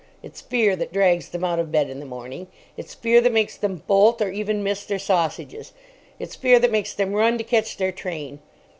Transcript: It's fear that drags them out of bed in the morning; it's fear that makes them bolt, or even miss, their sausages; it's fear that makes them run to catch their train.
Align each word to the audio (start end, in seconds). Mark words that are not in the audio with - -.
It's 0.23 0.41
fear 0.41 0.75
that 0.77 0.91
drags 0.91 1.29
them 1.29 1.43
out 1.43 1.59
of 1.59 1.71
bed 1.71 1.87
in 1.87 1.99
the 1.99 2.07
morning; 2.07 2.47
it's 2.75 2.95
fear 2.95 3.21
that 3.21 3.31
makes 3.31 3.55
them 3.55 3.83
bolt, 3.85 4.19
or 4.19 4.31
even 4.31 4.63
miss, 4.63 4.83
their 4.83 4.97
sausages; 4.97 5.73
it's 6.17 6.33
fear 6.35 6.57
that 6.57 6.71
makes 6.71 6.95
them 6.95 7.13
run 7.13 7.37
to 7.37 7.43
catch 7.43 7.77
their 7.77 7.91
train. 7.91 8.39